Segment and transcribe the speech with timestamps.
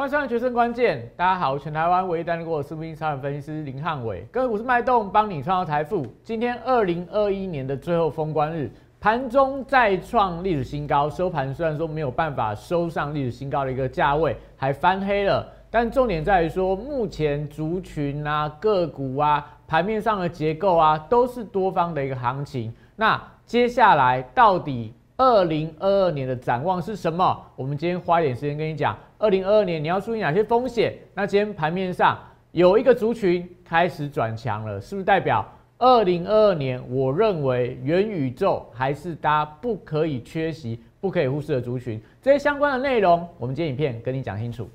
[0.00, 6.06] 欢迎收看《决胜关键》，大家好，全台湾唯一担任过私募超人分析师林汉伟，各位股市脉动帮你创造财富。
[6.24, 22.72] 今天二零二一年的最后封关日，盘中再创历史新高，收盘虽然说没有办法收上历史新高的一个价位，还翻黑了，但重点在于说，目前族群啊、个股啊、盘面上的结构啊，都是多方的一个行情。
[22.96, 27.38] 那接下来到底二零二二年的展望是什么？
[27.54, 28.96] 我们今天花一点时间跟你讲。
[29.20, 30.94] 二零二二年你要注意哪些风险？
[31.12, 32.18] 那今天盘面上
[32.52, 36.82] 有一个族群开始转强了，是不是代表二零二二年？
[36.90, 42.00] 我认为元宇宙还是大家不可以缺席、不可以忽视的族群。
[42.22, 44.66] 这些相关的内容，我们今天影片跟你讲清楚。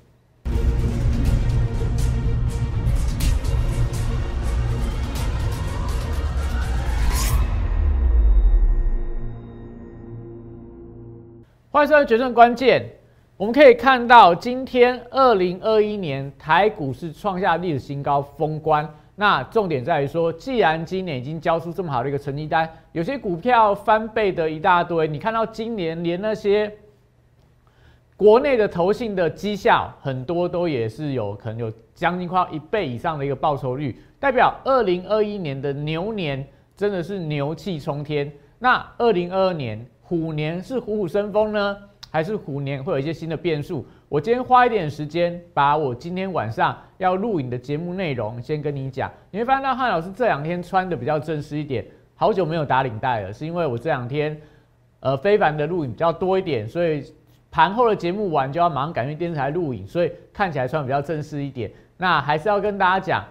[11.68, 12.80] 欢迎收看《决胜关键》。
[13.38, 18.88] 我们可以看到，今天二零二一年台股是创下历史新高封关。
[19.14, 25.06] 那重点在于说，既然今年已经交出这么好的一个成绩单，有些股票翻倍的一大堆。
[25.06, 26.72] 你看到今年连那些
[28.16, 36.42] 国内的投信的绩效，很多都也是有可能有将近快一倍以上的一个报酬率，代表二零二一年的牛年
[36.74, 38.32] 真的是牛气冲天。
[38.58, 41.76] 那二零二二年虎年是虎虎生风呢？
[42.16, 43.86] 还是虎年会有一些新的变数。
[44.08, 49.12] 我今天花一点时间，把我今天晚上要录影的节目内容先跟你讲。
[49.30, 54.34] 你会发现到汉老师这两天穿的比较正式一点，好久没有打领带了，是因为我这两天
[55.00, 57.04] 呃非凡的录影比较多一点，所以
[57.50, 61.70] 盘后的节目完就要马上赶去电视台录影，所以看起来穿比较正式一点。
[61.98, 63.22] 那还是要跟大家讲，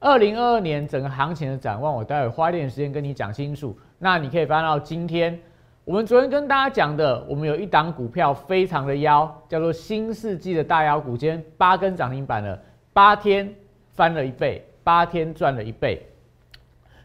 [0.00, 3.78] 二零二二年整个行情的展望，我待会花一点时间跟你讲清楚。
[4.00, 5.38] 那你可以翻到今天。
[5.84, 12.56] 我们昨天跟大家讲的，我们有一档股票非常的妖，叫做新世纪的大妖股，今天八根涨停板了，
[12.92, 13.52] 八天
[13.90, 16.00] 翻了一倍，八天赚了一倍。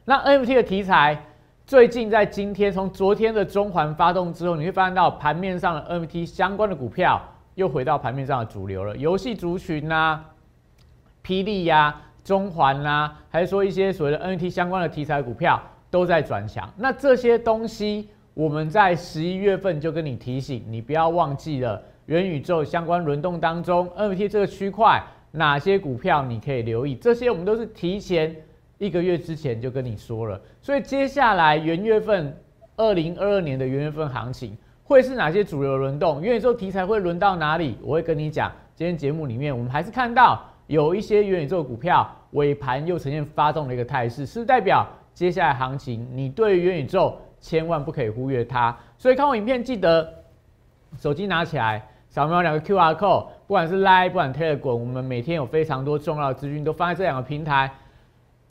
[0.06, 1.20] 那 NFT 的题材，
[1.66, 7.20] 最近在今天从昨天的中环发动之后，你会发现到盘面上的 NFT 相关的股票
[7.56, 10.24] 又回到盘面上的主流了，游戏族群呐，
[11.26, 15.60] 霹雳呀，中环呐，还是说一些所谓的 NFT 相关的题材股票
[15.90, 16.72] 都在转强。
[16.78, 18.10] 那这些东西。
[18.38, 28.36] 我们在十一月份就跟你提醒，你不要忘记了元宇宙相关轮动当中，NFT 这个区块哪些股票你可以留意，这些我们都是提前
[28.78, 30.40] 一个月之前就跟你说了。
[30.62, 32.32] 所以接下来元月份，
[32.76, 36.22] 二零二二年的元月份行情会是哪些主流轮动？
[36.22, 37.76] 元宇宙题材会轮到哪里？
[37.82, 38.52] 我会跟你讲。
[38.76, 47.18] 今天节目里面，我们还是看到有一些元宇宙股票尾盘又呈现发动的一个态势，是代表接下来行情你对元宇宙。
[47.40, 50.12] 千万不可以忽略它，所以看我影片记得
[50.98, 57.72] 手机拿起来扫描两个 Q R code，不管是 lie 不管 table 我们每天有非常多重要的资讯都放在这两个平台。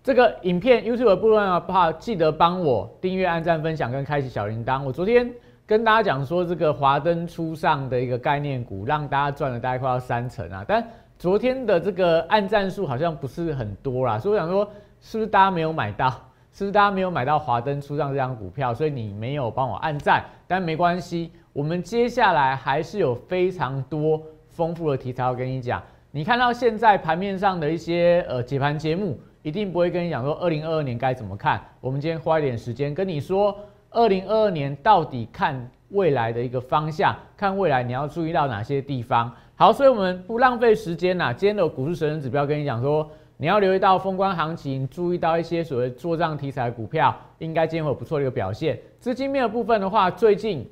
[0.05, 4.85] 这个影片 YouTube 的部分的话，记得帮我订阅、按赞、分享跟开启小铃铛。
[4.85, 5.29] 我昨天
[5.67, 10.65] 跟大家讲说，这个华灯初上的一个概念股，让大家赚了大概快要三成啊。
[10.69, 10.87] 但
[11.19, 14.71] 昨天的这个按赞数好像不是很多啦，所以我想说，
[15.01, 16.15] 是不是大家没有买到？
[16.57, 20.25] 是不是大家没有买到华灯初上这张股票，所以你没有帮我按赞？
[20.47, 25.83] 但没关系，我们接下来还是有非常多丰富的题材要跟你讲。
[26.11, 31.61] 你看到现在盘面上的一些呃解盘节目，一定不会跟你讲说二零二二年该怎么看。
[31.79, 33.55] 我们今天花一点时间跟你说，
[33.91, 39.31] 二零二二年到底看未来的一个方向，看未来你要注意到哪些地方。
[39.57, 41.35] 好，所以我们不浪费时间啦。
[41.35, 43.07] 今天的股市神人指标跟你讲说。
[43.39, 48.79] 你要留意到封关行情，注意到一些所谓做账题材的股票，应该今天会有不错的一个表现。
[48.99, 50.67] 资金面的部分的话，最近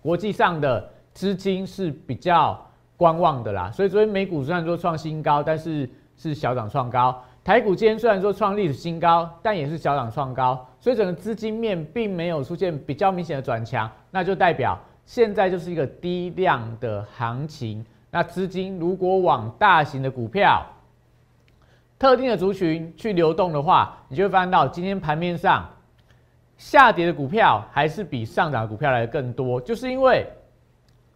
[0.00, 2.58] 国际上的资金是比较
[2.96, 7.22] 观望的啦，所以昨天美股虽然说创新高，但是是小涨创高。
[7.44, 17.84] 台股今天虽然说创历史新高，但也是小涨创高，所以整个资金面并没有出现比较明显的转强，那就代表现在就是一个低量的行情。
[18.10, 20.64] 那资金如果往大型的股票，
[21.98, 25.68] 特定的族群去流动的话，你就会发现到今天盘面上
[26.56, 30.26] 下跌的股票还是比上涨的股票来的更多，就是因为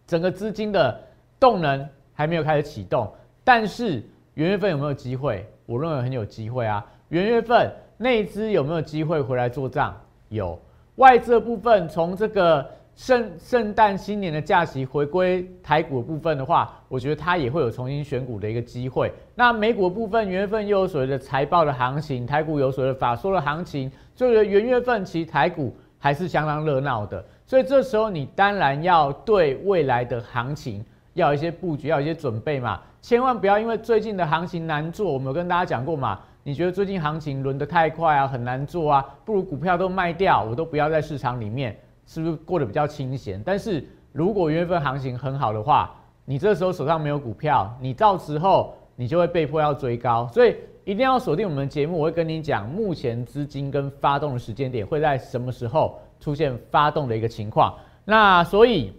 [0.06, 1.00] 整个资金的
[1.38, 3.12] 动能还没有开始启动。
[3.44, 4.02] 但是
[4.34, 5.46] 元月份有没有机会？
[5.66, 6.84] 我认为很有机会啊！
[7.08, 9.94] 元月份内资有没有机会回来做账？
[10.28, 10.58] 有，
[10.96, 12.66] 外资的部分从这个。
[13.00, 19.10] 圣圣诞新年的假期回归台股的部分的话，我觉得它也会有重新选股的一个机会。
[19.34, 27.24] 那美股部分，元月份又有所谓的财报的行情，台股有所谓的法说的行情，所以元月份其实台股还是相当热闹的。
[27.46, 32.78] 所以这时候你当然要对未来的行情要一些布局，要有一些准备嘛。
[33.00, 36.20] 千万不要因为最近的行情难做，我们有跟大家讲过嘛。
[36.42, 41.74] 你觉得最近行情轮得太快啊，很难做啊，不如股票都卖掉，我都不要在市场里面，
[42.10, 43.40] 是不是过得比较清闲？
[43.44, 57.78] 但是如果月份行情很好的话，你这时候手上没有股票，你到时候你就会被迫要追高，所以一定要锁定我们节目，我会跟你讲目前资金跟发动的时间点会在什么时候出现发动的一个情况。
[58.04, 58.92] 那所以。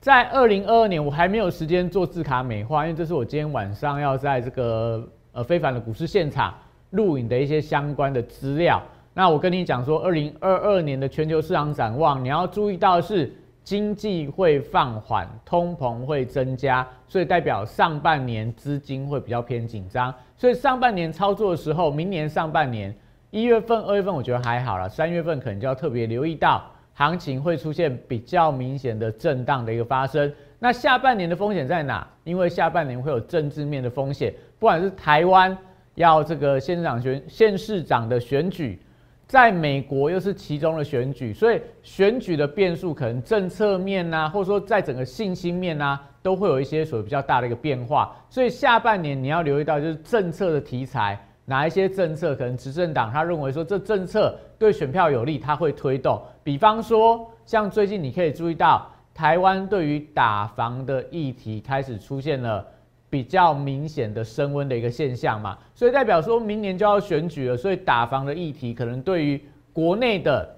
[0.00, 6.52] 在二零二二年，我还没有时间做字卡美化，因为这是我今天晚上要在这个呃非凡的股市现场
[6.90, 8.82] 录影的一些相关的资料。
[9.16, 13.32] 那我跟你讲说，二零二二年的全球市场展望，你要注意到是
[13.62, 20.12] 经济会放缓，通膨会增加，所以代表上半年资金会比较偏紧张。
[20.36, 22.92] 所以上半年操作的时候，明年上半年
[23.30, 26.64] 一月份、二月份我觉得还好了，三月份可能就要特别留意到。
[26.96, 32.06] 行情会出现比较明显的震荡的一个发生，那下半年的风险在哪？
[32.22, 35.56] 因为下半年会有政治面的风险，不管是台湾
[35.96, 38.80] 要这个县长选县市长的选举，
[39.26, 51.18] 在美国又是其中的选举，所以选举的变数可能政策面呐，或者说在整个信心面呐，都会有一些所比较大的一个变化，所以下半年你要留意到就是政策的题材。
[51.46, 56.18] 哪一些政策可能执政党他认为说这政策对选票有利，他会推动。
[56.42, 62.66] 比方说，像最近你可以注意到，台湾对于打房的议题开始出现了
[63.14, 69.40] 比较明显的升温的一个现象嘛，所以代表说明年就要选举了，所以打房的议题可能对于
[69.72, 70.52] 国内的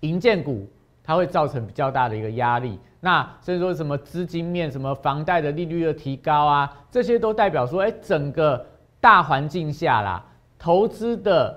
[0.00, 0.68] 银建股，
[1.02, 2.78] 它会造成比较大的一个压力。
[3.00, 8.64] 那所以说什么资金面、什么房贷的利率的提高啊，这些都代表说，哎，整个。
[9.00, 10.24] 大环境下啦，
[10.58, 11.56] 投资的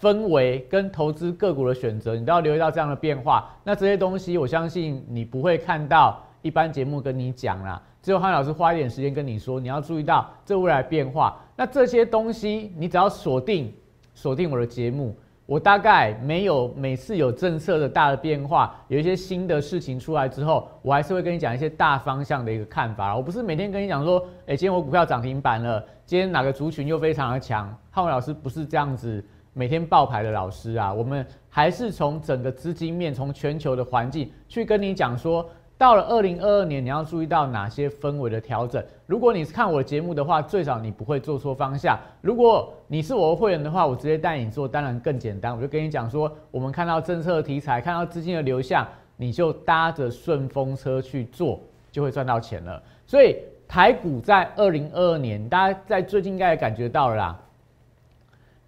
[0.00, 3.54] 氛围跟投资个股的选择，你都要留意到这样的变化。
[3.64, 11.38] 那这些东西，我相信你不会看到一般节目跟你讲啦，只有汉老师花一点时间跟你说，你要注意到这未来变化。
[11.56, 13.72] 那这些东西，你只要锁定
[14.14, 15.14] 锁定我的节目。
[15.46, 23.16] 我大概没有每次有政策的大的变化，有一些新的事情出来之后，我还是会跟你讲一些大方向的一个看法。
[23.16, 27.76] 我不是每天跟你讲说，哎，今天我股票涨停板了，今天哪个族群又非常的强。
[27.90, 35.44] 汉文老师不是这样子每天爆牌的老师啊，我们还是从整个资金面，从全球的环境去跟你讲说。
[35.80, 38.84] 到了二零二二年，你要注意到哪些氛围的调整？
[39.06, 41.98] 如果你是看我的节目的话，最少你不会做错方向。
[42.20, 45.56] 如果你是我的会员的话，我直接带你做，当然更简单。
[45.56, 48.86] 我就跟你讲说，我们看到政策题材，看到资金的流向，
[49.16, 51.58] 你就搭着顺风车去做，
[51.90, 52.82] 就会赚到钱了。
[53.06, 57.40] 所以台股在二零二二年，大家在最近应该也感觉到了啦，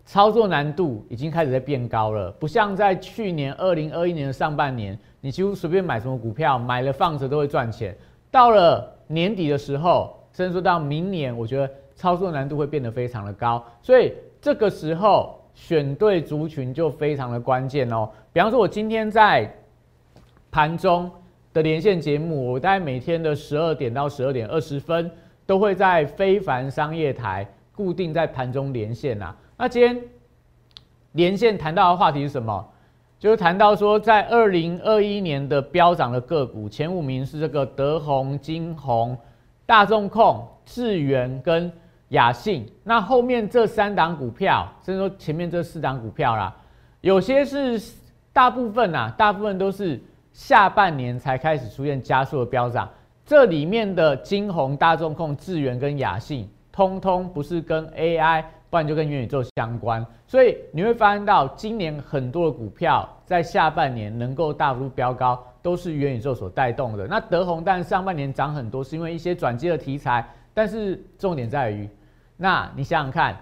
[0.05, 4.99] 操作难度已经开始在变高了，不像在去年二零二一年的上半年。
[5.21, 7.97] 你几乎随便买什么股票，买了放着都会赚钱。
[8.31, 13.65] 到了年底的时候，甚至说到明年，我觉得操作难度会变得非常的高。
[13.81, 18.11] 所以这个时候选对族群就非常的关键哦。
[18.33, 19.49] 比方说，我今天在
[20.51, 21.09] 盘中
[21.53, 25.09] 的连线节目，我大概每天的十二点到十二点二十分
[25.47, 27.47] 都会在非凡商业台
[27.77, 29.35] 固定在盘中连线呐。
[29.57, 30.03] 那今天
[31.13, 32.69] 连线谈到的话题是什么？
[33.19, 39.17] 就是谈到说，在二零二一年的飙涨的个股前五名是这个德宏、金宏、
[39.65, 41.71] 大众控、智源跟
[42.09, 42.67] 雅信。
[42.83, 46.53] 那后面这三档股票，甚至说前面这四档股票啦，
[47.01, 47.81] 有些是
[48.33, 52.89] 大部分啊，大部分都是下半年才开始出现加速的飙涨。
[53.25, 58.45] 这里面的金宏、大众控、智源跟雅信，通通不是跟 AI。
[58.73, 67.07] 不然就跟元宇宙相关，所以你会发现到今年很多的股票在下半年能够大幅度飙高，都是元宇宙所带动的。
[67.07, 71.87] 那德宏但上半年涨很多，是因为一些转机的题材，但是重点在于，
[72.35, 73.37] 那你想想看，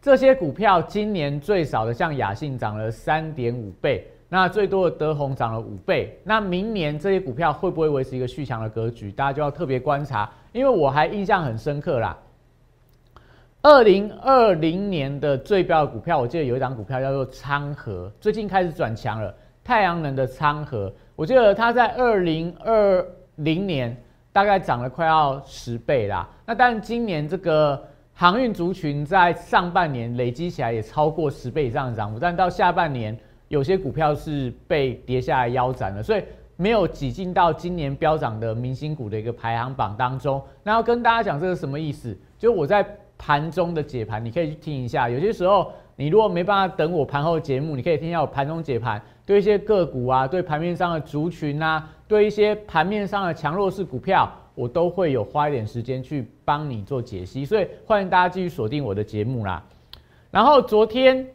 [0.00, 9.10] 这些股票今年最少的像雅信涨了三点五倍，那最多的德宏涨了五倍，那明年这些股票会不会维持一个续强的格局？
[9.10, 12.16] 大家就要特别观察，因为我还印象很深刻啦。
[13.62, 19.34] 二零二零年的最标的股票，我记得有一档股票叫做昌河，最近开始转强了。
[19.62, 23.94] 太阳能的昌河，我记得它在二零二零年
[24.32, 26.26] 大概涨了快要十倍啦。
[26.46, 27.78] 那但今年这个
[28.14, 33.14] 航运族群在上半年累积起来也超过十倍以上的涨幅，但到下半年
[33.48, 36.22] 有些股票是被跌下来腰斩了，所以
[36.56, 40.42] 没有挤进到今年飙涨的明星股的一个排行榜当中。
[40.62, 42.16] 那要跟大家讲这是什么意思？
[42.38, 42.96] 就我在。
[43.22, 45.06] 盘中的解盘，你可以去听一下。
[45.10, 59.62] 有些时候，你如果没办法等我盘后节目，你可以听一下我盘中解盘，对一些个股啊，对盘面上的族群啊，对一些盘面上的强弱势股票，我都会有花一点时间去帮你做解析，所以欢迎大家继续锁定我的节目啦。
[60.30, 61.26] 然后昨天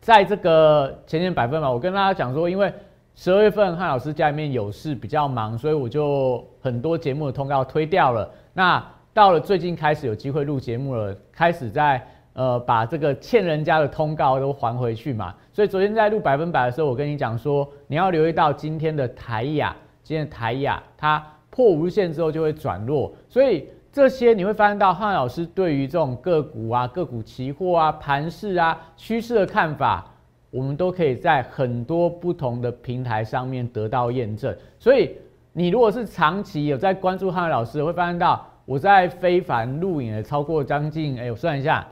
[0.00, 2.72] 在这个前前百分嘛，我跟大家讲说，因为
[3.14, 8.30] 十二月份汉老师家里面有事比较忙，所以我就很多节目的通告推掉了。
[8.54, 8.82] 那
[9.18, 12.00] 到了最近开始有机会录节目了，开始在
[12.34, 15.34] 呃把这个欠人家的通告都还回去嘛。
[15.52, 21.20] 所以昨天在录百分百的时候，我跟你讲说，你要留意到今天的台亚，今天的台亚它
[21.50, 23.66] 破无限之后就会转弱，所以。
[23.90, 30.06] 这些你会发现到汉老师对于这种个股啊、个股期货啊、盘势啊、趋势的看法，
[30.50, 34.54] 我们都可以在很多不同的平台上面得到验证。
[34.78, 35.16] 所以
[35.52, 41.86] 你如果是长期有在关注汉老师，会发现到我在非凡录影了超过将近，哎，我算一下，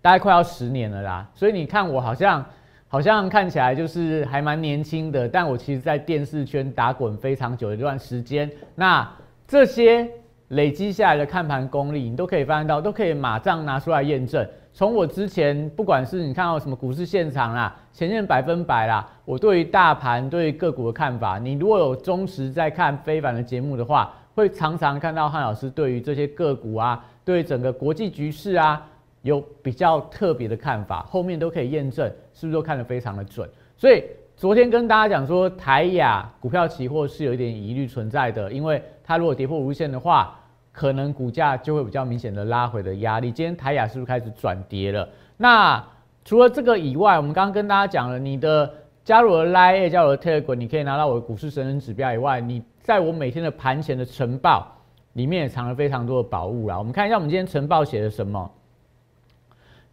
[0.00, 1.28] 大概快要十年了啦。
[1.34, 2.42] 所以你看我好像
[2.88, 8.50] 好像看起来就是还蛮年轻的，但我其实在电视圈打滚非常久的一段时间。
[8.74, 9.06] 那
[9.46, 10.08] 这些。
[10.48, 14.46] 累积下来的看盘功力，你都可以发现到，都可以马上拿出来验证。
[14.74, 28.84] 从我之前，不管是你看到什么股市现场啦、前任百分百啦，我对于大盘、对于个股的看法，你如果有忠实在看非凡的节目的话，会常常看到汉老师对于这些个股啊，对整个国际局势啊，
[29.22, 33.48] 有比较特别的看法，后面都可以验证，是不是都看得非常的准？
[33.76, 34.04] 所以
[34.36, 40.38] 昨天跟大家讲说，台亚股票期货是有一点疑虑存在的，因为它如果跌破无限的话。
[40.74, 43.30] 可能股价就会比较明显的拉回的压力。
[43.30, 45.06] 今天台雅是不是开始转跌了？
[45.36, 45.84] 那
[46.24, 48.72] 除了这个以外，我们刚刚跟大家讲了，你的
[49.04, 54.66] 加入了 Line，加入了 Telegram，你可以拿到我的股市神人指标以外，你在我每天的盘前的晨报
[55.14, 56.78] 里面也藏了非常多的宝物啦。
[56.78, 58.50] 我们看一下我们今天晨报写的什么。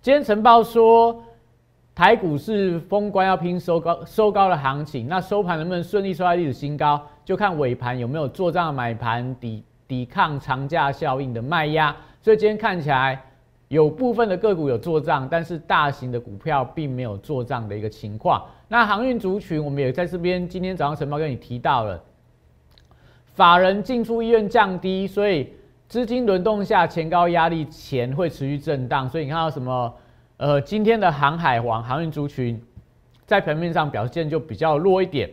[0.02, 1.24] 今天晨报说
[1.94, 9.64] 台股是封关要拼收高收高的行情，那收盘能不能顺利收在历史新高，就看尾盘有没有做账买盘抵。
[9.90, 13.20] 抵抗长假效应的卖压，所以今天看起来
[13.70, 18.46] 有部分的个股有做账，但是大型的股票并没有做账的一个情况。
[18.68, 22.00] 那航运族群，我们也在这边今天早上晨报跟你提到了，
[23.40, 25.54] 法人进出意愿降低，所以
[25.88, 29.08] 资金轮动下前高压力前会持续震荡。
[29.08, 29.94] 所以你看到什么？
[30.36, 32.62] 呃，今天的航海王航运族群
[33.26, 35.30] 在盘面上表现就比较弱一点。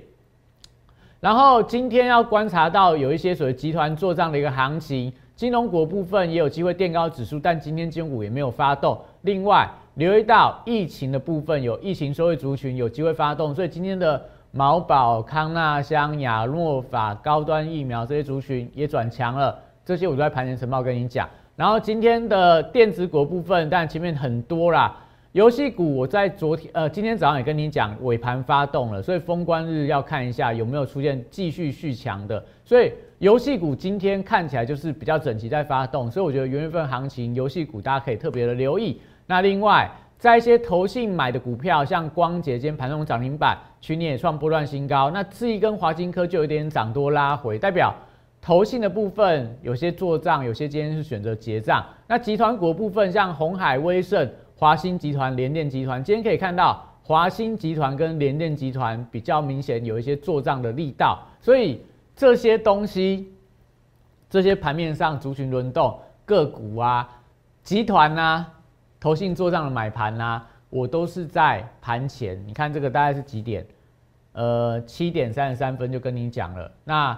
[1.19, 8.97] 然后今天要观察到有一些所谓集团做账的一个行情，金融股部分也有机会垫高指数，但今天金融股也没有发动。
[9.23, 14.25] 另外留意到疫情的部分，有疫情收益族群有机会发动，所以今天的
[14.57, 19.55] 毛宝、康纳香、亚诺法、高端疫苗这些族群也转强了。
[19.85, 21.29] 这些我都在盘前晨报跟你讲。
[21.57, 24.97] 然后今天的电子股部分，但前面很多啦。
[25.33, 32.43] 游戏股，我在昨天呃，今天早上也跟你讲，尾盘发动了，所以封关日要看一下有没有出现继续续强的。
[32.65, 38.99] 所以游戏股今天看起来就是比较整齐在发动，所以我觉得元月份行情游戏股大家可以特别的留意。
[39.27, 45.11] 那另外，在一些投信买的股票，像光捷今天盘中涨停板，去年也创波段新高。
[45.11, 47.95] 那智毅跟华金科就有点涨多拉回，代表
[48.41, 51.85] 投信的部分有些做账，有些今天是选择结账。
[52.07, 54.31] 那集团股部分，像红海、威盛。
[54.59, 61.83] 华兴集团、联电集团，今天可以看到华兴集团跟联电集团比较明显有一些做账的力道，所以
[62.17, 63.31] 这些东西，
[64.31, 67.07] 这些盘面上族群轮动、个股啊、
[67.63, 68.47] 集团呐、
[69.07, 72.45] 投信做账的买盘呐，我都是在盘前。
[72.45, 73.65] 你看这个大概是几点？
[74.33, 76.69] 呃，七点三十三分就跟你讲了。
[76.83, 77.17] 那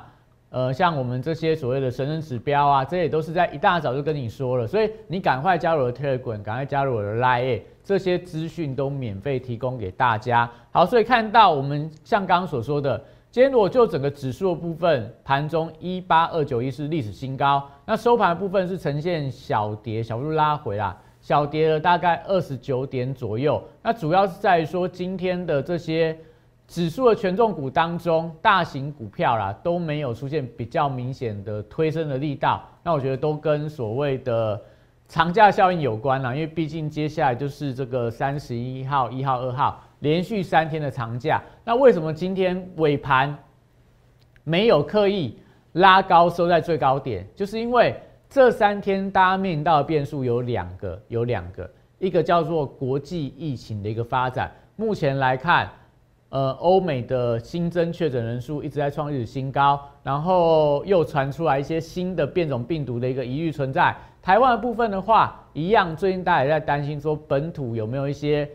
[0.50, 10.50] 呃，像我们这些所谓的神人指标啊，这也都是在一大早就跟你说了，所以你赶快加入我的 Telegram，赶快加入我的 Line，这些资讯都免费提供给大家。
[10.70, 20.94] 好，所以看到我们像刚刚所说的，今天我就整个指数的部分，盘中一八二九一是历史新高，那收盘的部分是呈现小跌，小幅度拉回啦，
[21.28, 23.62] 小跌了大概二十九点左右。
[23.82, 26.16] 那主要是在说今天的这些。
[26.66, 34.60] 指数的权重股当中，大型股票啦都没有出现比较明显的推升的力道，那我觉得都跟所谓的
[35.08, 43.34] 长假效应有关啦，因为毕竟接下来就是这个三十一号、一号、二号连续三天的长假，那为什么今天尾盘
[44.44, 45.38] 没有刻意
[45.72, 47.26] 拉高收在最高点？
[47.34, 47.98] 就是因为
[48.30, 51.68] 这三天大家面临到的变数有两个，有两个，
[51.98, 55.70] 一个叫做国际疫情的一个发展，目前来看。
[56.30, 63.96] 呃，欧美的新增确诊人数一直在创历史新高，然后又传出来一些新的变种病毒的一个疑虑存在。
[64.20, 68.46] 台湾的部分的话，一样，最近大家也在担心说本土有没有一些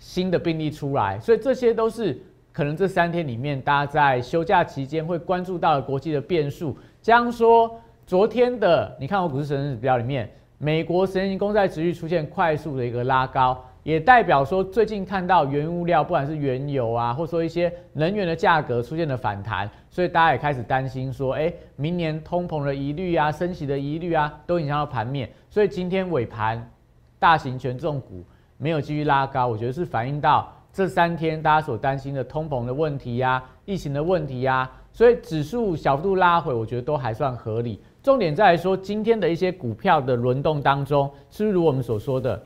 [0.00, 2.20] 新的病例出来，所以这些都是
[2.52, 6.76] 可能这三天里面，大家在休假期间会关注到的国际的变数。
[7.00, 10.28] 这样说，昨天的你看我股市神指标里面，
[10.58, 13.64] 美国十年期公债值率出现快速的一个拉高。
[13.84, 25.28] 也代表说，最近看到原物料，不管是原油啊，或说一些能源的价格出现了反弹，所以大家也开始担心说，哎，明年通膨的疑虑啊，升息的疑虑啊，都影响到盘面。
[25.50, 26.70] 所以今天尾盘，
[27.18, 28.24] 大型权重股
[28.56, 37.82] 没有继续拉高，我觉得是反映到这三天大家所担心的通膨的问题呀、疫情的问题呀，所以指数小幅度拉回，我觉得都还算合理。
[38.02, 42.40] 重点在说，今天的一些股票的轮动当中，是如我们所说的。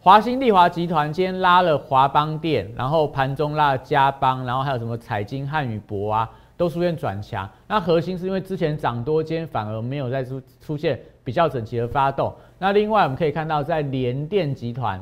[0.00, 7.48] 华兴利华集团今天拉了华邦电，然后盘中拉了嘉邦，然后还有什么彩金、汉语博啊，都出现转强。
[7.68, 12.34] 那核心是因为之前涨多，今天反而没有再出出现比较整齐的发动。
[12.58, 15.00] 那另外我们可以看到，在联电集团，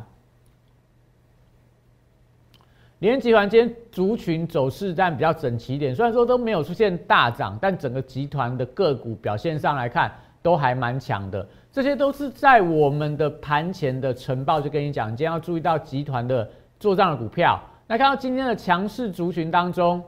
[3.00, 11.46] 联集团今天族群走势但比较整齐一点，虽然说都没有出现大涨，但整个集团的个股表现上来看都还蛮强的。
[11.72, 16.46] 这些都是在我们的盘前的晨报就跟你讲，今天要注意到集团的
[16.78, 17.58] 做账的股票。
[17.86, 20.02] 那看到今天的强势族群当中，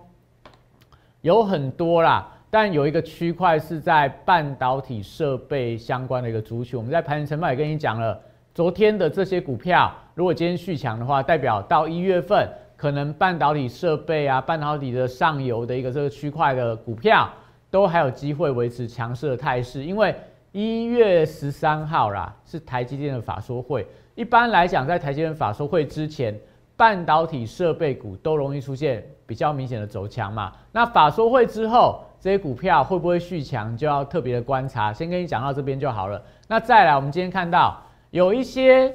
[1.23, 6.79] 有很多啦，但有一个区块是在半导体设备相关的一个族群。
[6.79, 8.21] 我们在盘前晨报也跟你讲了，
[8.55, 12.47] 昨天的这些股票，如果今天续强的话，代表到一月份，
[12.83, 17.31] 可能半导体设备啊、半导体的上游的一个这个区块的股票，
[17.71, 20.13] 都还有机会维持强势的态势，因为。
[20.51, 23.87] 一月十三号啦，是台积电的法说会。
[24.15, 26.39] 一般来讲，在台积电法说会之前，
[26.77, 30.53] 半导体设备股都容易出现比较明显的走强嘛。
[30.71, 34.93] 那法说会之后，这些股票会不会续强，就要特别的观察。
[34.93, 36.23] 先跟你讲到这边就好了。
[36.49, 38.95] 那再来，我们今天看到有一些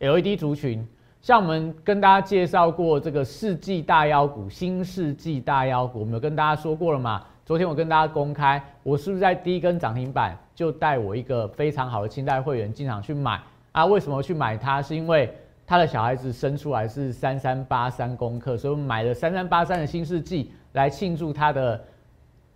[0.00, 0.86] LED 族群，
[1.24, 7.24] 像我们跟大家介绍过这个世纪大妖股、新世纪大妖股，我们有跟大家说过了嘛？
[7.46, 13.40] 昨天我跟大家公开，我是不是在第一根涨停板就带我一个非常好的清代会员进场去买
[13.72, 13.86] 啊？
[13.86, 14.82] 为什么去买它？
[14.82, 15.34] 是因为
[15.66, 21.82] 他的小孩子生出来是三三八三功课，所以我们买了三三八三的新世纪来庆祝他的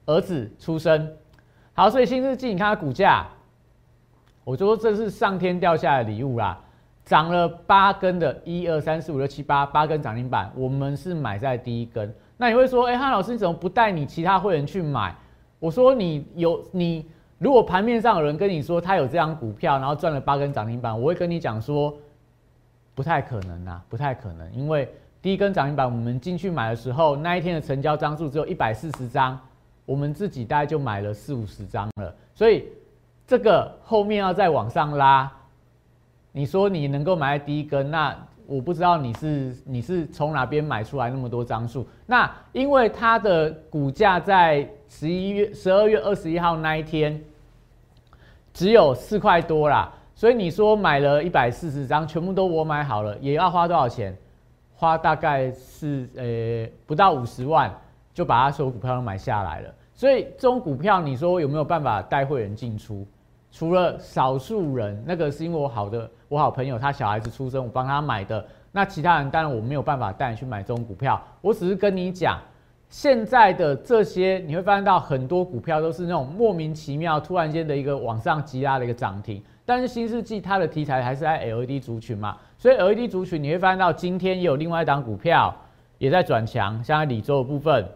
[0.05, 1.11] 儿子出生。
[1.73, 3.27] 好，所以新世纪你看它股价，
[4.45, 6.61] 我就说这是上天掉下来的礼物啦，
[7.09, 12.15] 涨了八根的，一二三四五六七八八根涨停板，我们是买在第一根。
[12.37, 15.17] 那你会说，哎，汉老师，你怎么不带你其他会员去买？
[15.59, 17.07] 我说，你有你，
[17.39, 21.97] 如果盘面上有人跟你说他有这张股票，然后赚了八根涨停板，我会跟你讲说，
[22.95, 24.87] 不太可能啊，不太可能，因为
[25.23, 29.41] 第一根涨停板我们进去买的时候，那一天的成交张数只有一百四十张，
[29.87, 32.69] 我们自己大概就买了四五十张了，所以
[33.27, 35.33] 这个后面要再往上拉，
[36.39, 38.17] 你说你能够买在第一根，那？
[38.47, 41.85] 我不知道你是你是从哪边买出来那么多张数？
[42.07, 47.21] 那因为它的股价在十一月十二月二十一号那一天
[48.55, 54.17] 只有四块多啦，所以你说买了一百四十张，全部都我买好了，也要花多少钱？
[54.77, 57.69] 花大概是呃不到五十万
[58.15, 59.75] 就把它所有股票都买下来了。
[59.93, 63.05] 所以这种股票，你说有没有办法带会员进出？
[63.51, 66.09] 除了少数人，那个是因为我好的。
[66.29, 68.45] 我好朋友他小孩子出生，我帮他买的。
[68.71, 71.19] 那其他人当然我没有办法带你去买这种股票。
[71.41, 72.39] 我只是跟你讲，
[72.91, 79.43] 现在的这些你会发现到很多股票都是那种莫名其妙突然间的一个往上急拉的一个涨停。
[79.65, 85.55] 但是新世纪它的题材还是在 LED 族群嘛，所以 LED 族群你会发现到今天也有另外一档股票
[85.97, 87.87] 也在转强，像在李州的部分。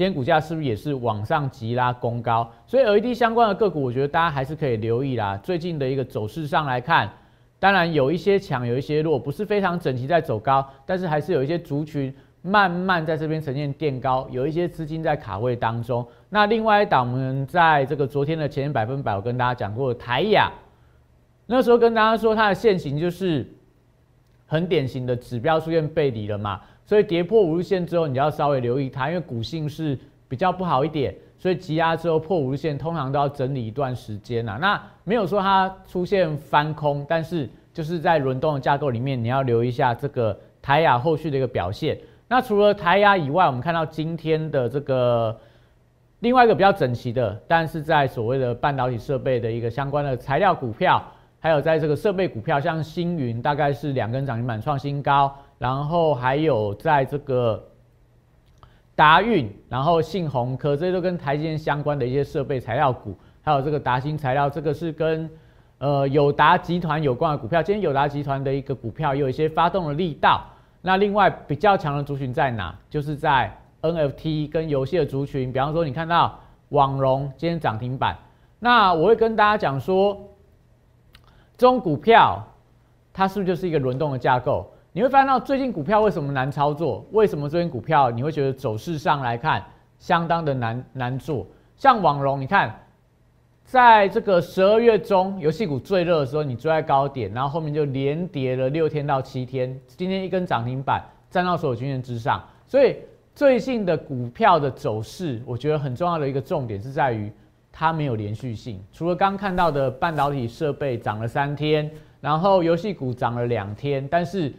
[0.00, 2.50] 今天股价是不是也是往上急拉攻高？
[2.66, 5.38] 所以 LED 相关的个股，我觉得大家还是可以留意啦。
[5.42, 7.06] 最近的一个走势上来看，
[7.58, 12.10] 当然有一些强，有一些弱，不是非常整齐在走高，但是还是有一些族群
[12.40, 16.02] 慢慢在这边呈现垫高，有一些资金在卡位当中。
[16.30, 20.50] 那另外一档，我们在这个昨天的前百分百，我跟大家讲过台雅，
[21.44, 23.46] 那时候跟大家说它的线型就是
[24.50, 26.60] 很典型的指标出现背离了嘛。
[26.84, 34.58] 所以跌破五日线之后，你要稍微留意它，因为股性是比较不好一点，所以急压之后破五日线，通常都要整理一段时间呐。
[34.60, 41.96] 那没有说它出现翻空，但是就是在轮动的架构里面，你要留意一下这个台雅后续的一个表现。
[42.26, 45.38] 那除了台雅以外，我们看到今天的这个
[46.18, 51.00] 另外一个比较整齐的，但是在所谓的半导体设备的一个相关的材料股票，
[51.40, 55.34] 还有在这个设备股票，像星云大概是两根涨停板创新高。
[55.58, 57.62] 然后还有在这个
[58.94, 65.28] 达运，然后信鸿科，这些都跟台积电相关的一些设备材料股，还有这个达新材料，这个是跟
[65.76, 67.62] 呃友达集团有关的股票。
[67.62, 70.42] 今天友达集团的一个股票有一些发动的力道。
[70.80, 72.74] 那另外比较强的族群在哪？
[72.88, 78.16] 就是在 NFT 跟游戏的族群，比方说你看到网龙今天涨停板，
[78.58, 80.18] 那我会跟大家讲说，
[81.60, 82.42] 中股票
[83.12, 84.66] 它是不是就是一个轮动的架构？
[84.94, 87.04] 你会发现到最近股票为什么难操作？
[87.12, 89.62] 为什么最近股票你会觉得走势上来看
[89.98, 91.46] 相当的难难做？
[91.76, 92.74] 像网龙，你看。
[93.62, 102.42] 在这个十二月中，游戏股最热的时候，你追在高点，然后后面就连跌了六天到七天，今天一根涨停板，站到所有均线之上。
[102.66, 102.96] 所以
[103.32, 107.30] 最近的股票的走势，我觉得很重要的一个重点是在于
[107.72, 108.82] 它没有连续性。
[108.92, 114.52] 除了刚看到的半导体设备涨了三天，然后游戏股涨了两天，但是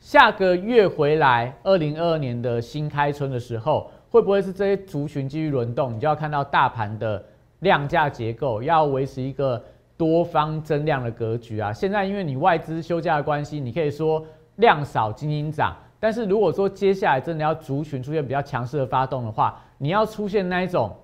[0.00, 5.94] 下个月回来，二零二二年的新开春的时候，会不会是这些族群继续轮动？
[5.94, 7.24] 你就要看到大盘的。
[7.60, 9.62] 量价结构要维持一个
[9.96, 11.72] 多方增量的格局啊！
[11.72, 14.22] 现在因为你外资休假的关系，你可以说
[14.56, 15.74] 量少精英涨。
[15.98, 20.94] 但是如果说接下来真的要族群出现比较强势的发动的话，你要出现那一种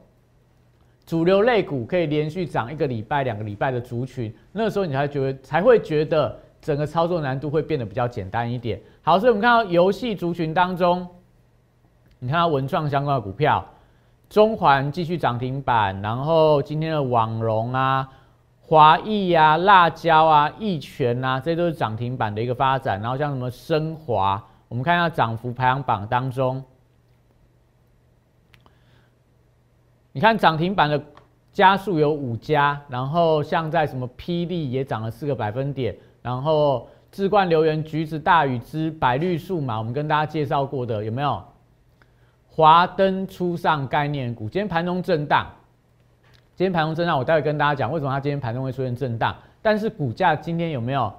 [1.06, 8.80] 主流类股可以连续涨一个礼拜、两个礼拜的族群，那个时候你才觉得才会觉得整个操作难度会变得比较简单一点。
[9.02, 11.06] 好，所以我们看到游戏族群当中，
[12.18, 13.64] 你看到文创相关的股票。
[14.28, 18.08] 中环继续涨停板，然后今天的网龙啊、
[18.60, 23.00] 华谊啊、辣椒啊、益全啊，这些都是涨停板的一个发展。
[23.00, 26.62] 然后像什么升华，我们看一下涨幅排行榜当中，
[30.12, 31.00] 你看涨停板的
[31.52, 41.42] 家数有五家，然后像在什么霹雳也涨了四个百分点，然后智冠留言、橘子、大禹之、百绿数码，我们跟大家介绍过的有没有？
[42.48, 45.46] 华灯初上概念股，今天盘中震荡。
[46.56, 49.34] 今天盘中震荡，我待会跟大家讲为什么它今天盘中会出现震荡。
[49.62, 51.12] 但是股价今天有没有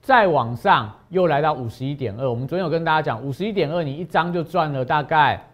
[0.00, 2.30] 再往上，又来到五十一点二？
[2.30, 5.44] 我们昨天有跟大家讲，五十一点二，你一张就赚了大概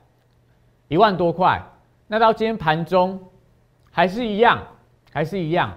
[0.89, 1.61] 一万多块。
[2.15, 3.19] 那到今天盘中
[3.91, 4.63] 还是一样，
[5.13, 5.73] 还是一样，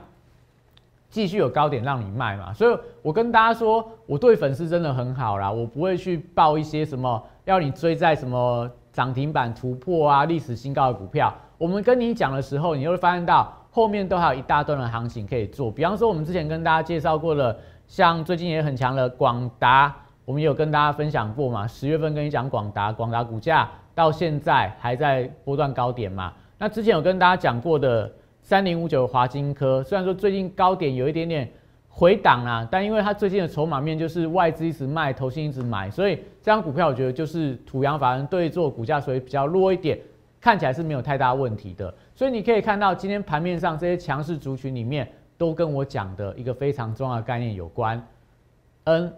[1.10, 2.54] 继续有高点让你卖嘛。
[2.54, 8.70] 所以我跟大家说，我对粉丝真的很好啦，我不会去报一些什么要你追在什么。
[8.94, 15.72] 涨停板突破啊，历史新高的股票，我们跟你讲的时候，你会发现到后面都还有一大段的行情可以做。
[15.72, 19.96] 比方说，我们之前跟大家介绍过的，像最近也很强的广达，
[20.26, 21.68] 我们有跟大家分享过嘛？
[21.68, 26.32] 十月份跟你讲广达，广达股价到现在还在波段高点嘛？
[26.60, 28.10] 那之前有跟大家讲过的
[28.44, 31.50] 三零五九华金科，虽然说最近高点有一点点。
[31.90, 39.98] 回档啊，但因为它最近的筹码面就是外资一直卖，投信一直买，所以这张股票我觉得就是土洋法人对做股价所以比较弱一点，
[40.40, 41.92] 看起来是没有太大问题的。
[42.14, 48.00] 所以你可以看到今天盘面上这些强势族群里面，都跟我讲的一个非常重要的概念有关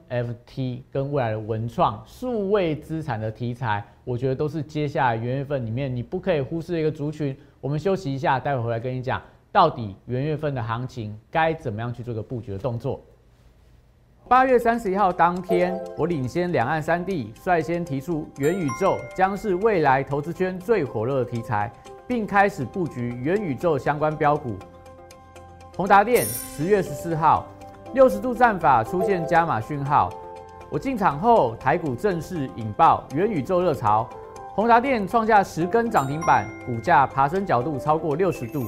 [0.10, 7.38] ，NFT 跟未来的文创数位资产的题材，我觉得都是接下来元月份里面你不可以忽视的一个族群。
[7.62, 9.22] 我们休息一下，待会回来跟你讲。
[9.52, 13.00] 到底元月份的行情该怎么样去做个布局的动作？
[14.28, 21.72] 八月三十一号当天，我领先两岸三地，率先提出元宇宙将是未来投资圈最火热的题材，
[22.08, 24.56] 并开始布局元宇宙相关标股。
[25.76, 27.48] 宏达电十月十四号，
[27.91, 30.10] 六十度战法出现加码讯号，
[30.69, 34.08] 我进场后，台股正式引爆元宇宙热潮，
[34.54, 38.63] 宏达电创下十根涨停板，股价爬升角度超过六十度。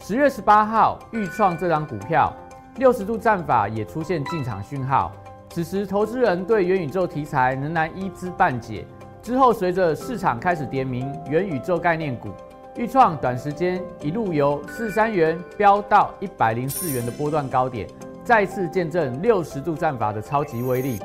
[0.00, 2.30] 十月十八号，预创这张股票
[2.76, 5.10] 六十度战法也出现进场讯号。
[5.48, 8.86] 此时，投资人对元宇宙题材仍然一知半解。
[9.22, 12.28] 之后，随着市场开始点名元宇宙概念股，
[12.76, 17.86] 预创短时间一路由四三元飙到一百零四元的波段高点，
[18.24, 20.98] 再次见证六十度战法的超级威力。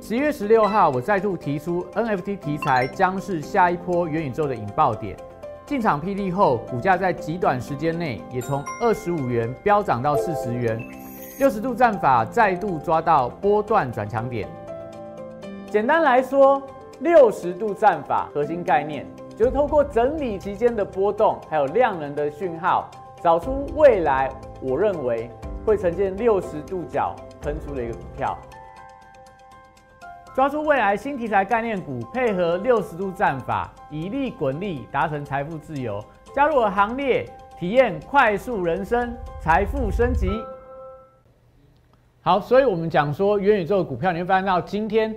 [0.00, 5.14] 十一月十六号，我再度提出 NFT 题材将是下一波元宇宙的引爆点。
[5.66, 10.82] 进场霹雳后，股价在极短时间内也从二十五元飙涨到四十元，
[11.38, 14.48] 六十度战法再度抓到波段转强点。
[15.68, 16.62] 简单来说，
[17.00, 19.04] 六十度战法核心概念
[19.36, 22.90] 就是透过整理期间的波动，还有量能的讯号，
[23.22, 24.30] 找出未来
[24.62, 25.30] 我认为
[25.64, 28.36] 会呈现六十度角喷出的一个股票。
[30.34, 36.02] 抓住未来新题材概念股，配合六十度战法，以利滚利，达成财富自由。
[36.34, 37.26] 加入我行列，
[37.58, 40.30] 体验快速人生，财富升级。
[42.22, 45.14] 好，所以我们讲说元宇宙的股票，你会发现到今天，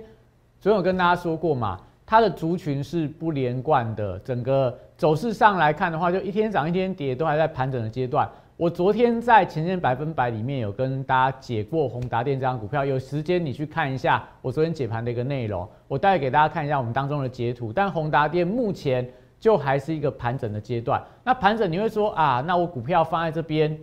[0.58, 1.78] 总有跟大家说过嘛，
[2.10, 8.28] 它的族群是不连贯的，整个走势上来看的话，就一天涨一天跌，都还在盘整的阶段。
[8.56, 17.72] 我昨天在前线百分百里面有跟大家解过宏达电这张股票，有时间你去看一下我昨天解盘的一个内容，我带给大家看一下我们当中的截图。
[17.72, 21.00] 但宏达电目前就还是一个盘整的阶段。
[21.22, 23.78] 那盘整你会说啊，那我股票放在这边，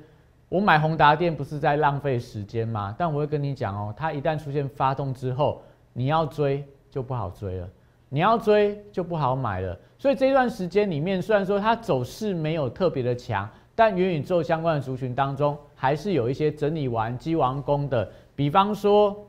[0.50, 2.94] 我买宏达电不是在浪费时间吗？
[2.98, 5.62] 但我会跟你讲哦，它一旦出现发动之后，
[5.94, 6.62] 你要追
[6.92, 7.70] 就不好追了，
[8.10, 9.78] 你要追就不好买了。
[9.98, 19.28] 所以这段时间里面，虽然说它走势没有特别的强，但元宇宙相关的族群当中，还是有一些整理完基完工的，比方说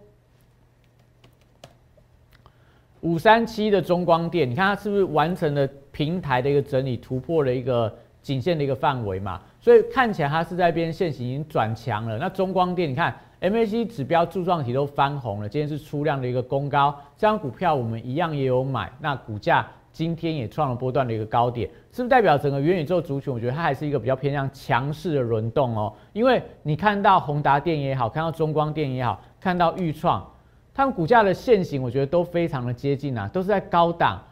[3.01, 9.41] 五三七的中光电，你看它是不是完成了平台的一个整理，突破了一个颈线的一个范围嘛？
[9.61, 12.19] 所以看起来它是在边线型已经转强了。
[12.19, 19.67] 那中光电，你看 MAC 指标柱状体都翻红了，今天是出量的一个攻高，这张股票我们一样也有买，那股价。
[19.91, 23.33] 今天也创了波段的一个高点，是不是代表整个元宇宙族群？
[23.33, 25.93] 我觉得它还是一个比较偏向强势的轮动哦。
[26.13, 30.25] 因为你看到宏达电也好，看到中光电也好，看到裕创，
[30.73, 34.23] 它们股价的线型，我觉得都非常的接近啊，都是在高档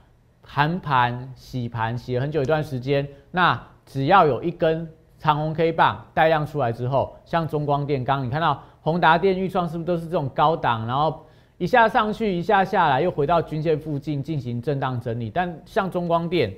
[0.41, 3.09] 盘盘洗盘洗了很久一段时间。
[3.33, 4.89] 那只要有一根
[5.19, 11.27] 长红 K 棒带量出来之后，像中光电刚你看到宏达电、预创是不是都是这种高档，然后？
[11.59, 15.31] 一下上去，一下下来，又回到均线附近进行震荡整理。
[15.31, 16.53] 但像中光电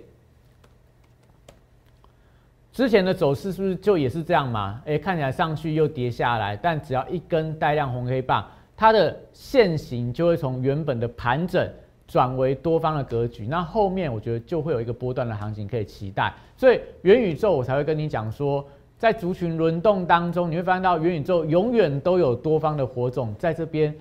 [2.72, 4.82] 之前的走势是不是就也是这样嘛？
[4.84, 8.44] 哎，看起来上去又跌下来，但只要一根带量红黑棒，
[8.76, 11.64] 它的线型就会从原本的盘整
[12.08, 13.46] 转为多方的格局。
[13.46, 16.34] 那后面我觉得就会有一个波段的行情可以期待。
[16.56, 18.66] 所以元宇宙我才会跟你讲说，
[18.98, 23.94] 在族群轮动当中，你会发现到元宇宙永远都有多方的火种在这边。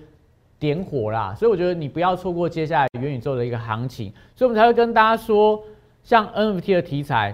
[0.60, 5.62] 点火啦，所以我觉得你不要错过接下来元宇宙的一个行情，所以我们才会跟大家说，
[6.02, 7.32] 像 NFT 的题材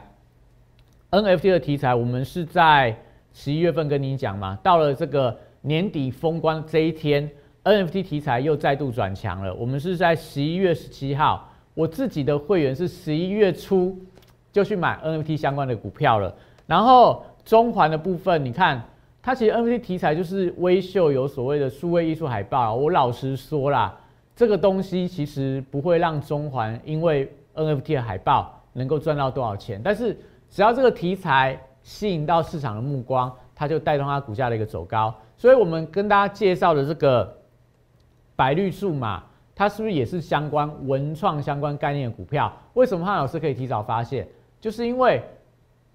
[1.11, 2.95] ，NFT 的题材，我们是在
[3.33, 7.27] 十一月份跟你讲嘛，到了这个年底封关这一天
[7.65, 9.55] ，NFT 题材又再度转强了。
[9.55, 13.99] 我们是在十一月十七号，我自己的会员是十一月初
[14.53, 18.83] 就去买 NFT 相关的股票了，然后中环的部分，你看。
[19.27, 22.75] 它其实 NFT 题材就是微秀有所谓的数位艺术海报。
[22.75, 23.99] 我老实说啦，
[24.37, 29.81] 这个东西其实不会让中环因为 NFT 的海报能够赚到多少钱。
[29.83, 30.15] 但是
[30.51, 35.15] 只要这个题材吸引到市场的目光，它就带动它股价的一个走高。
[35.39, 37.35] 所以我们跟大家介绍的这个
[38.37, 39.23] 白绿数码，
[39.55, 42.53] 它是不是也是相关文创相关概念的股票？
[42.75, 44.29] 为什么汉老师可以提早发现？
[44.61, 45.23] 就是因为。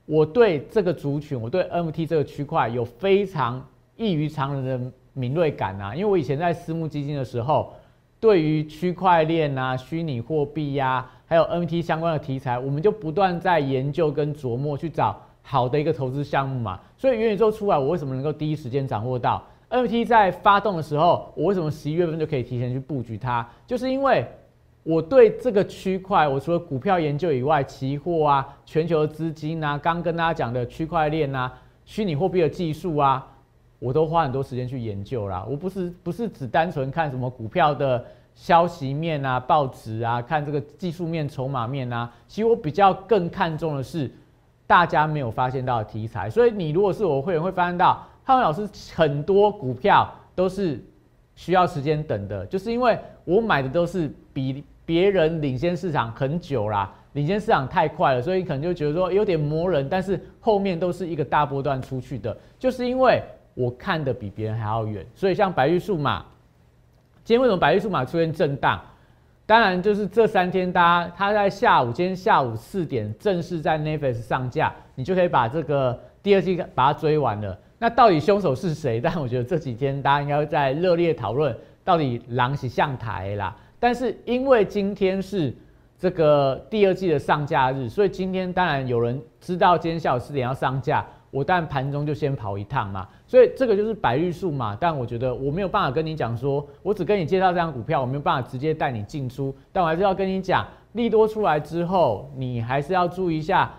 [0.09, 3.63] 我对这个族群，我对 NFT 这个区块有非常
[3.95, 5.93] 异于常人的敏锐感啊！
[5.93, 7.71] 因为我以前在私募基金的时候，
[8.19, 16.79] 对于区块链啊、虚拟货币呀，还有 NFT 相关的题材，我们就不断在研究跟琢磨，去找好的一个投资项目嘛。
[16.97, 23.47] 所以元宇宙出来，我为什么能够第一时间掌握到 NFT 在发动的时候，我为什么十一月份就可以提前去布局它？
[23.67, 24.25] 就是因为。
[24.89, 31.53] 我对这个区块，我除了股票研究以外，期货啊、全球资金啊，刚跟大家讲的区块链啊、
[31.85, 33.27] 虚拟货币的技术啊，
[33.77, 35.45] 我都花很多时间去研究啦。
[35.47, 42.11] 我不是不是只单纯看什么股票的消息面啊、报纸啊，看这个技术面、筹码面啊。
[42.27, 44.11] 其实我比较更看重的是
[44.65, 46.27] 大家没有发现到的题材。
[46.27, 50.83] 所以你如果是我会员，会发现到汉文老师很多股票都是
[51.35, 54.11] 需要时间等的，就是因为我买的都是。
[54.31, 59.87] 比别人领先市场很久啦，领先市场太快了，所以可能就觉得说有点磨人。
[59.87, 63.21] 但是后面都是一个大波段出去的，就是因为
[63.53, 65.05] 我看的比别人还要远。
[65.13, 66.25] 所以像白玉数码，
[67.23, 68.81] 今天为什么白玉数码出现震荡？
[69.45, 77.55] 当然就是这三天，大家他在下午，今天下午四点正式在 Netflix 上架，你就可以把这个第二季把它追完了。
[77.77, 78.99] 那到底凶手是谁？
[79.05, 83.55] 但我觉得这几天大家应该在热烈讨论，到底狼是向台啦。
[83.79, 85.55] 但是因为今天是
[85.97, 93.07] 这个第二季的上架日，所以今天当然有人知道今天下午四点要上架，我当然盘中就先跑一趟嘛。
[93.27, 94.77] 所以这个就是白玉数嘛。
[94.79, 99.55] 但我觉得我没有办法跟你讲说，我只跟你介绍这张股票，我没有办法直接带你进出。
[99.71, 103.71] 但我还是要跟你讲，利多出来之后，你还是要注意一下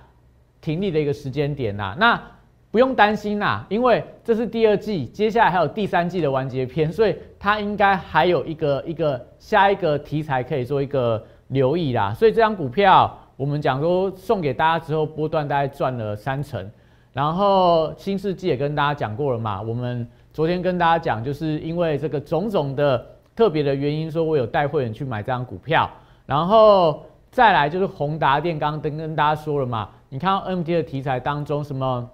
[0.61, 1.97] 停利的一个时间点呐。
[1.99, 2.21] 那
[2.71, 12.15] 不用担心啦，因为这是第二季，接下来还有第三季的完结篇， 所以它应该还有一个一个下一个题材可以做一个留意啦。
[12.15, 16.71] 所以这张股票我们讲说送给大家之后，波段大概赚了三成。
[17.13, 23.05] 然后新世纪也跟大家讲过了嘛，我们昨天跟大家讲，就是因为这个种种的
[23.35, 25.91] 特别的原因，说我有带会员去买这张股票。
[26.25, 32.09] 然后再来就是宏达电，刚刚跟跟大家说了嘛，你看到 MT 的题材当中什么？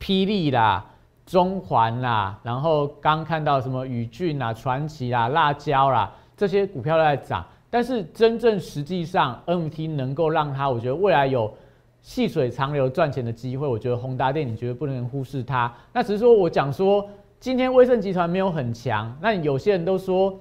[0.00, 0.84] 霹雳啦、
[1.26, 7.44] 中环啦，然后刚看到什么宇峻啦、传奇啦、辣椒啦，这些股票都在涨。
[7.70, 11.52] 但是真正实际上，NMT 能够让它，我觉得未来有
[12.00, 13.68] 细水长流赚钱的机会。
[13.68, 15.70] 我觉得宏达电，你绝对不能忽视它。
[15.92, 17.06] 那只是说我讲说，
[17.38, 19.14] 今天威盛集团没有很强。
[19.20, 20.34] 那有些人都说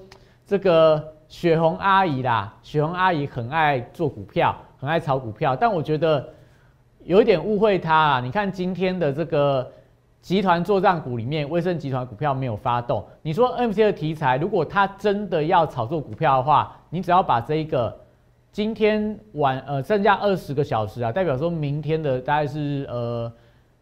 [0.46, 5.54] 这个雪红阿姨啦，雪红阿姨很爱做股票，很爱炒股票。
[5.54, 6.30] 但我觉得
[7.08, 8.22] 有一点误会它啊。
[8.22, 9.68] 你看今天的这个。
[10.20, 13.06] 集团作战股里面，威盛集团股票没有发动。
[13.22, 17.98] 你说 N F T 的题材，如果它真的要炒作股票的话，你只要把这一个
[18.52, 23.32] 今天晚呃剩下二十个小时啊，代表说明天的大概是呃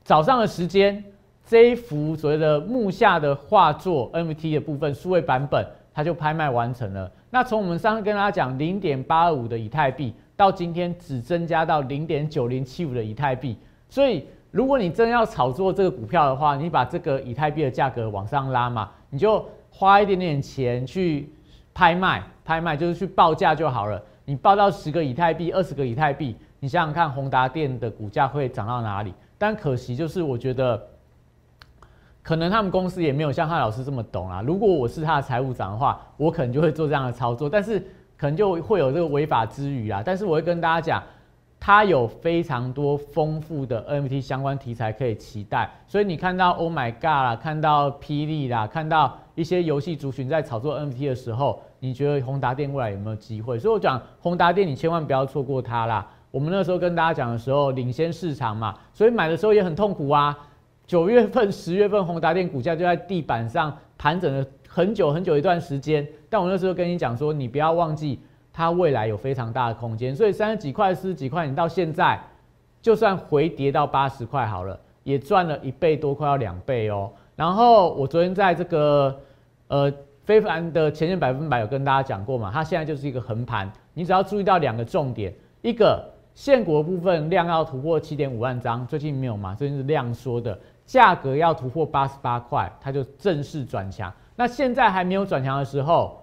[0.04, 1.04] 早上的时间，
[1.48, 7.12] 这一幅所谓的木下的画作 N F T 的部分数位版本，它就拍卖完成了。
[7.32, 13.58] 那从我们上次跟大家讲零点八二五的以太币，到今天只增加到零点九零七五的以太币，
[13.90, 14.26] 所以。
[14.52, 21.30] 如果你真要炒作这个股票的话，你把这个以太币的价格往上拉嘛，你就花一点点钱去
[21.74, 24.02] 拍卖，拍卖就是去报价就好了。
[24.24, 29.14] 你报到十个以太币、二十个以太币，你想想看，宏达电的股价会涨到哪里？
[29.38, 30.82] 但可惜就是，我觉得
[32.24, 34.42] 可能他们公司也没有像汉老师这么懂啊。
[34.42, 37.86] 如果我是他的财务长的话，我可能就会做这样的操作，但是
[38.18, 40.02] 可能就会有这个违法之余啊。
[40.06, 41.04] 但是我会跟大家讲。
[41.58, 53.58] 它有非常多丰富的 NFT 相关题材可以期待，所以你看到 Oh My God 啦，看到霹雳啦，看到一些游戏族群在炒作 NFT 的时候，你觉得宏达电未来有没有机会？
[53.58, 56.08] 所以我讲宏达电，你千万不要错过它啦。
[56.30, 60.38] 我们那时候跟大家讲的时候，领先市场嘛，所以买的时候也很痛苦啊。
[60.86, 66.06] 九月份、十月份，宏达电股价就在地板上盘整了很久很久一段时间。
[66.30, 68.20] 但我那时候跟你讲说，你不要忘记。
[68.58, 72.18] 它未来有非常大的空间，所以三十几块、四十几块，你到现在
[72.82, 77.12] 就算回跌到八十块好了，也赚了一倍多，快要两倍哦。
[77.36, 79.20] 然后我昨天在这个
[79.68, 79.92] 呃
[80.24, 86.02] 非凡的前线百分百有跟大家讲过嘛，它现在就是一个横盘，你只要注意到两个重点，一个
[86.34, 94.10] 现股部分量要突破七点五万张，最近没有嘛，最近是量缩的，价格要突破八十八块，它就正式转强。
[94.36, 96.22] 那现在还没有转强的时候。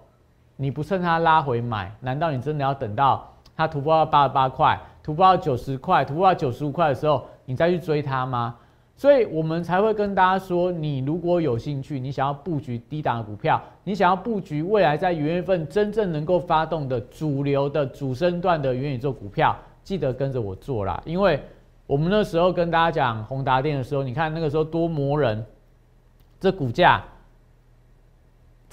[0.55, 8.55] 你不趁它拉回买，难道你真的要等到它突破到八十八块、突破到九十块、突破到九十五块的时候，你再去追它吗？
[8.95, 21.01] 所以我们才会跟大家说，你如果有兴趣，你想要布局低档的股票，你想要布局未来在元月份真正能够发动的主流的主升段的元宇宙股票，记得跟着我做啦。
[21.03, 21.41] 因为
[21.87, 25.43] 我们那时候跟大家讲宏达电的时候，你看那个时候多磨人，
[26.39, 27.03] 这股价。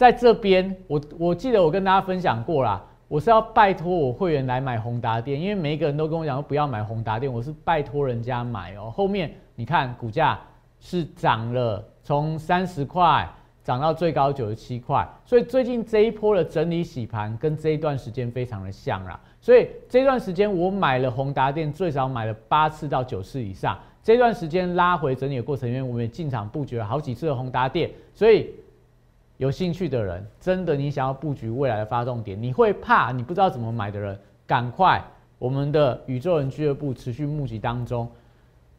[0.01, 8.91] 在这边，我我记得我跟大家分享过啦，我是要拜托我会员来买宏达电，因为每一个人都跟我讲不要买宏达电，我是拜托人家买哦。
[8.91, 10.41] 后面你看股价
[10.79, 13.29] 是涨了，从三十块
[13.63, 19.21] 涨到最高九十七块，所以最近这一波的整理洗盘跟这一段时间非常的像啦。
[19.39, 23.79] 所以这段时间我买了宏达电，最少买了八次到九次以上。
[24.03, 28.51] 这段时间拉回整理的过程，因为我们也进场布局了好几次的宏达电，所以。
[29.40, 35.03] 有兴趣的人，真的你想要布局未来的发动点，你会怕你不知道怎么买的人，赶快
[35.38, 38.07] 我们的宇宙人俱乐部持续募集当中。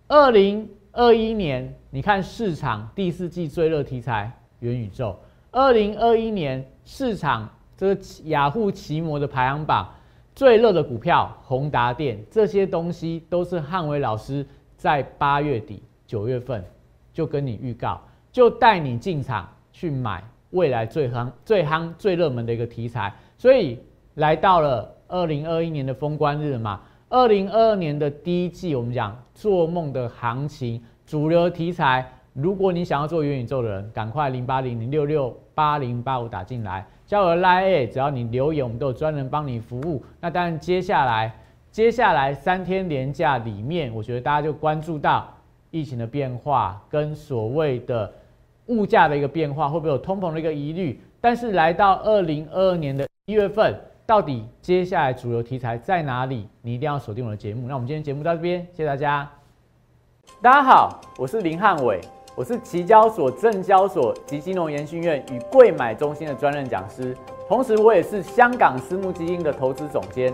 [0.07, 5.15] 二零二一年，你看市场第四季最热题材元宇宙；
[5.49, 9.91] 二零二一年市场这个雅虎奇摩的排行榜
[10.35, 14.45] 最热的股票宏达电，这些东西都是汉伟老师
[14.77, 16.63] 在八月底九月份
[17.11, 17.99] 就跟你预告，
[18.31, 20.23] 就带你进场去买。
[20.51, 23.79] 未来最夯、最夯、最热门的一个题材，所以
[24.15, 26.81] 来到了二零二一年的封关日嘛。
[27.09, 32.05] 二零二二年的第一季，我们讲做梦的行情，主流题材。
[32.33, 40.01] 如果你想要做元宇宙的人，赶快零八零零六六八零八五打进来，交额拉 A，只要你留言，我们都有专人帮你服务。
[40.21, 41.33] 那当然，接下来
[41.69, 45.27] 接下来三天连假里面，我觉得大家就关注到
[45.71, 48.13] 疫情的变化跟所谓的。
[48.71, 50.99] 物价的一个变化会不会有通膨的一个疑虑？
[51.19, 56.47] 但是来到二零二二年的一月份，到底接下来主流题材在哪里？
[56.61, 57.67] 你一定要锁定我的节目。
[57.67, 59.29] 那我们今天节目到这边，谢谢大家。
[60.41, 61.99] 大家好，我是林汉伟，
[62.35, 67.15] 我是期交所、证交所及金融研训院与贵买中心的专任讲师，
[67.47, 70.33] 同时我也是香港私募基金的投资总监，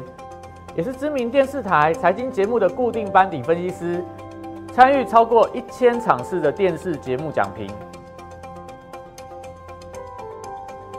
[0.76, 4.04] 也是知名电视台财经节目的固定班底分析师，
[4.72, 7.68] 参与超过一千场次的电视节目讲评。